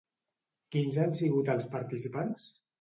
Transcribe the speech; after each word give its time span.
Quins 0.77 0.97
han 1.05 1.15
sigut 1.21 1.53
els 1.57 1.71
participants? 1.77 2.53